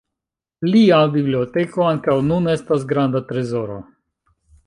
[0.69, 3.77] Lia biblioteko ankaŭ nun estas granda trezoro.